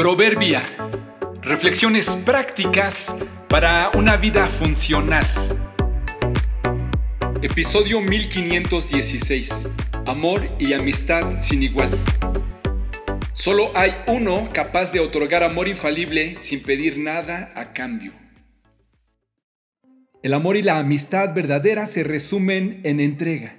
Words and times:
Proverbia. 0.00 0.62
Reflexiones 1.42 2.08
prácticas 2.24 3.14
para 3.50 3.90
una 3.92 4.16
vida 4.16 4.46
funcional. 4.46 5.26
Episodio 7.42 8.00
1516. 8.00 9.68
Amor 10.06 10.48
y 10.58 10.72
amistad 10.72 11.38
sin 11.38 11.62
igual. 11.62 11.90
Solo 13.34 13.72
hay 13.74 13.94
uno 14.06 14.48
capaz 14.54 14.90
de 14.90 15.00
otorgar 15.00 15.42
amor 15.42 15.68
infalible 15.68 16.36
sin 16.36 16.62
pedir 16.62 16.98
nada 16.98 17.50
a 17.54 17.74
cambio. 17.74 18.14
El 20.22 20.32
amor 20.32 20.56
y 20.56 20.62
la 20.62 20.78
amistad 20.78 21.34
verdadera 21.34 21.84
se 21.84 22.04
resumen 22.04 22.80
en 22.84 23.00
entrega. 23.00 23.56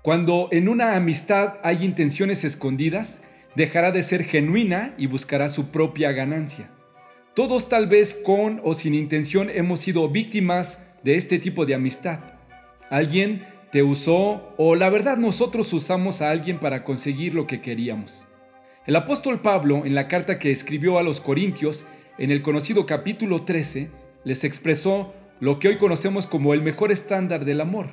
Cuando 0.00 0.48
en 0.50 0.70
una 0.70 0.96
amistad 0.96 1.56
hay 1.62 1.84
intenciones 1.84 2.42
escondidas, 2.42 3.20
dejará 3.54 3.92
de 3.92 4.02
ser 4.02 4.24
genuina 4.24 4.94
y 4.98 5.06
buscará 5.06 5.48
su 5.48 5.68
propia 5.68 6.12
ganancia. 6.12 6.70
Todos 7.34 7.68
tal 7.68 7.88
vez 7.88 8.14
con 8.14 8.60
o 8.64 8.74
sin 8.74 8.94
intención 8.94 9.50
hemos 9.50 9.80
sido 9.80 10.08
víctimas 10.08 10.78
de 11.02 11.16
este 11.16 11.38
tipo 11.38 11.66
de 11.66 11.74
amistad. 11.74 12.20
Alguien 12.90 13.44
te 13.72 13.82
usó 13.82 14.54
o 14.56 14.76
la 14.76 14.88
verdad 14.88 15.16
nosotros 15.16 15.72
usamos 15.72 16.22
a 16.22 16.30
alguien 16.30 16.58
para 16.58 16.84
conseguir 16.84 17.34
lo 17.34 17.46
que 17.46 17.60
queríamos. 17.60 18.26
El 18.86 18.96
apóstol 18.96 19.40
Pablo 19.40 19.84
en 19.84 19.94
la 19.94 20.08
carta 20.08 20.38
que 20.38 20.52
escribió 20.52 20.98
a 20.98 21.02
los 21.02 21.20
Corintios 21.20 21.84
en 22.18 22.30
el 22.30 22.42
conocido 22.42 22.86
capítulo 22.86 23.42
13 23.42 23.90
les 24.24 24.44
expresó 24.44 25.12
lo 25.40 25.58
que 25.58 25.68
hoy 25.68 25.78
conocemos 25.78 26.26
como 26.26 26.54
el 26.54 26.62
mejor 26.62 26.92
estándar 26.92 27.44
del 27.44 27.60
amor. 27.60 27.88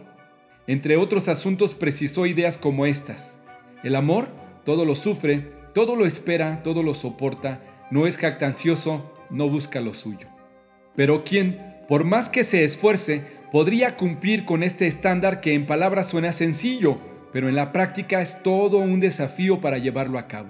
Entre 0.67 0.97
otros 0.97 1.27
asuntos 1.27 1.73
precisó 1.73 2.25
ideas 2.27 2.57
como 2.57 2.85
estas. 2.85 3.39
El 3.83 3.95
amor 3.95 4.27
todo 4.63 4.85
lo 4.85 4.95
sufre, 4.95 5.51
todo 5.73 5.95
lo 5.95 6.05
espera, 6.05 6.61
todo 6.63 6.83
lo 6.83 6.94
soporta, 6.94 7.61
no 7.91 8.08
es 8.08 8.17
jactancioso, 8.17 9.11
no 9.30 9.49
busca 9.49 9.80
lo 9.80 9.94
suyo. 9.94 10.27
Pero 10.95 11.23
quien, 11.23 11.59
por 11.88 12.03
más 12.03 12.30
que 12.30 12.44
se 12.44 12.63
esfuerce, 12.63 13.23
podría 13.52 13.97
cumplir 13.97 14.45
con 14.45 14.63
este 14.63 14.88
estándar 14.88 15.41
que 15.41 15.53
en 15.53 15.66
palabras 15.66 16.09
suena 16.09 16.31
sencillo, 16.31 16.97
pero 17.31 17.49
en 17.49 17.55
la 17.55 17.71
práctica 17.71 18.21
es 18.21 18.44
todo 18.44 18.77
un 18.77 18.99
desafío 18.99 19.61
para 19.61 19.77
llevarlo 19.77 20.17
a 20.17 20.27
cabo. 20.27 20.49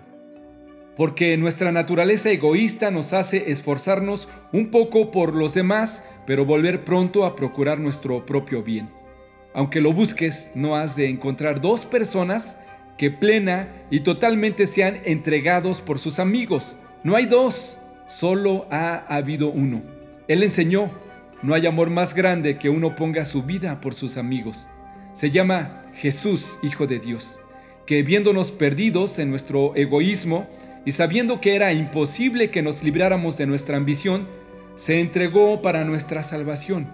Porque 0.96 1.38
nuestra 1.38 1.72
naturaleza 1.72 2.30
egoísta 2.32 2.92
nos 2.92 3.14
hace 3.14 3.52
esforzarnos 3.52 4.28
un 4.52 4.70
poco 4.72 5.10
por 5.12 5.34
los 5.34 5.54
demás, 5.54 6.04
pero 6.28 6.46
volver 6.46 6.84
pronto 6.84 7.26
a 7.26 7.36
procurar 7.36 7.80
nuestro 7.80 8.26
propio 8.26 8.62
bien. 8.62 8.90
Aunque 9.54 9.82
lo 9.82 9.94
busques, 9.94 10.52
no 10.56 10.76
has 10.76 10.96
de 10.96 11.10
encontrar 11.10 11.62
dos 11.62 11.86
personas 11.86 12.58
que 13.02 13.10
plena 13.10 13.68
y 13.90 14.02
totalmente 14.02 14.68
sean 14.68 15.00
entregados 15.06 15.82
por 15.82 15.98
sus 15.98 16.20
amigos. 16.20 16.78
No 17.04 17.16
hay 17.16 17.26
dos, 17.26 17.80
solo 18.06 18.68
ha 18.70 18.98
habido 19.08 19.50
uno. 19.50 19.82
Él 20.28 20.44
enseñó, 20.44 20.92
no 21.42 21.56
hay 21.56 21.66
amor 21.66 21.90
más 21.90 22.14
grande 22.14 22.60
que 22.60 22.70
uno 22.70 22.96
ponga 22.96 23.26
su 23.26 23.42
vida 23.42 23.82
por 23.82 23.96
sus 23.96 24.18
amigos. 24.18 24.68
Se 25.14 25.32
llama 25.32 25.88
Jesús, 25.96 26.60
Hijo 26.62 26.86
de 26.86 27.00
Dios, 27.00 27.42
que 27.88 28.04
viéndonos 28.04 28.52
perdidos 28.52 29.18
en 29.18 29.32
nuestro 29.32 29.76
egoísmo 29.76 30.48
y 30.86 30.92
sabiendo 30.92 31.42
que 31.42 31.56
era 31.56 31.74
imposible 31.74 32.52
que 32.52 32.62
nos 32.62 32.84
libráramos 32.84 33.36
de 33.36 33.48
nuestra 33.48 33.78
ambición, 33.78 34.28
se 34.76 35.00
entregó 35.00 35.64
para 35.64 35.86
nuestra 35.86 36.22
salvación, 36.22 36.88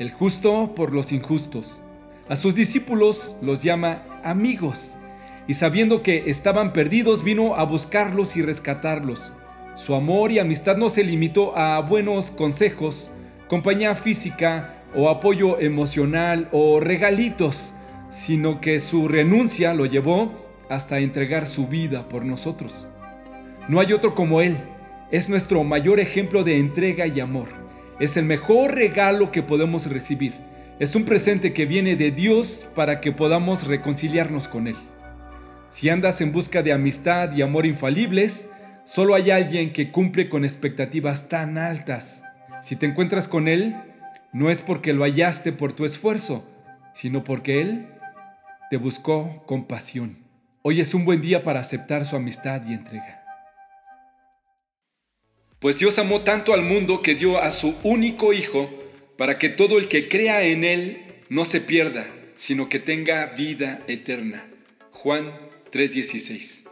el 0.00 0.10
justo 0.10 0.74
por 0.74 0.92
los 0.92 1.12
injustos. 1.12 1.82
A 2.28 2.34
sus 2.34 2.56
discípulos 2.56 3.36
los 3.40 3.62
llama 3.62 4.02
amigos 4.24 4.96
y 5.46 5.54
sabiendo 5.54 6.02
que 6.02 6.30
estaban 6.30 6.72
perdidos 6.72 7.24
vino 7.24 7.54
a 7.54 7.64
buscarlos 7.64 8.36
y 8.36 8.42
rescatarlos. 8.42 9.32
Su 9.74 9.94
amor 9.94 10.30
y 10.30 10.38
amistad 10.38 10.76
no 10.76 10.88
se 10.88 11.02
limitó 11.02 11.56
a 11.56 11.80
buenos 11.80 12.30
consejos, 12.30 13.10
compañía 13.48 13.94
física 13.94 14.82
o 14.94 15.08
apoyo 15.08 15.58
emocional 15.60 16.48
o 16.52 16.78
regalitos, 16.80 17.74
sino 18.10 18.60
que 18.60 18.80
su 18.80 19.08
renuncia 19.08 19.72
lo 19.72 19.86
llevó 19.86 20.32
hasta 20.68 20.98
entregar 20.98 21.46
su 21.46 21.66
vida 21.66 22.08
por 22.08 22.24
nosotros. 22.24 22.88
No 23.68 23.80
hay 23.80 23.92
otro 23.92 24.14
como 24.14 24.40
Él. 24.40 24.58
Es 25.10 25.28
nuestro 25.28 25.64
mayor 25.64 26.00
ejemplo 26.00 26.44
de 26.44 26.58
entrega 26.58 27.06
y 27.06 27.20
amor. 27.20 27.48
Es 28.00 28.16
el 28.16 28.24
mejor 28.24 28.74
regalo 28.74 29.30
que 29.30 29.42
podemos 29.42 29.88
recibir. 29.88 30.34
Es 30.78 30.94
un 30.94 31.04
presente 31.04 31.52
que 31.52 31.66
viene 31.66 31.96
de 31.96 32.10
Dios 32.10 32.68
para 32.74 33.00
que 33.00 33.12
podamos 33.12 33.66
reconciliarnos 33.66 34.48
con 34.48 34.66
Él. 34.66 34.76
Si 35.82 35.90
andas 35.90 36.20
en 36.20 36.30
busca 36.30 36.62
de 36.62 36.72
amistad 36.72 37.34
y 37.34 37.42
amor 37.42 37.66
infalibles, 37.66 38.48
solo 38.84 39.16
hay 39.16 39.32
alguien 39.32 39.72
que 39.72 39.90
cumple 39.90 40.28
con 40.28 40.44
expectativas 40.44 41.28
tan 41.28 41.58
altas. 41.58 42.22
Si 42.62 42.76
te 42.76 42.86
encuentras 42.86 43.26
con 43.26 43.48
Él, 43.48 43.74
no 44.32 44.48
es 44.48 44.62
porque 44.62 44.92
lo 44.92 45.02
hallaste 45.02 45.50
por 45.50 45.72
tu 45.72 45.84
esfuerzo, 45.84 46.48
sino 46.94 47.24
porque 47.24 47.60
Él 47.60 47.88
te 48.70 48.76
buscó 48.76 49.42
con 49.44 49.66
pasión. 49.66 50.18
Hoy 50.62 50.80
es 50.80 50.94
un 50.94 51.04
buen 51.04 51.20
día 51.20 51.42
para 51.42 51.58
aceptar 51.58 52.04
su 52.04 52.14
amistad 52.14 52.62
y 52.64 52.74
entrega. 52.74 53.24
Pues 55.58 55.80
Dios 55.80 55.98
amó 55.98 56.20
tanto 56.20 56.54
al 56.54 56.62
mundo 56.62 57.02
que 57.02 57.16
dio 57.16 57.42
a 57.42 57.50
su 57.50 57.74
único 57.82 58.32
Hijo 58.32 58.70
para 59.18 59.36
que 59.36 59.48
todo 59.48 59.80
el 59.80 59.88
que 59.88 60.08
crea 60.08 60.44
en 60.44 60.62
Él 60.62 61.02
no 61.28 61.44
se 61.44 61.60
pierda, 61.60 62.06
sino 62.36 62.68
que 62.68 62.78
tenga 62.78 63.26
vida 63.34 63.80
eterna. 63.88 64.44
Juan 64.92 65.24
3:16. 65.72 66.71